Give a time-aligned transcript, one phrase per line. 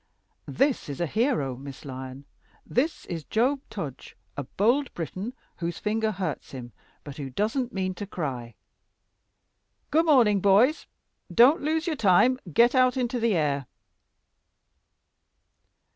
[0.47, 2.25] "This is a hero, Miss Lyon.
[2.65, 6.71] This is Job Tudge, a bold Briton whose finger hurts him,
[7.03, 8.55] but who doesn't mean to cry.
[9.91, 10.87] Good morning, boys.
[11.31, 12.39] Don't lose your time.
[12.51, 13.67] Get out into the air."